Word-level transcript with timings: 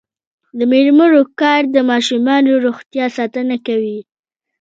د 0.57 0.59
میرمنو 0.71 1.21
کار 1.41 1.61
د 1.75 1.77
ماشومانو 1.89 2.61
روغتیا 2.65 3.05
ساتنه 3.17 3.55
کوي. 3.67 3.99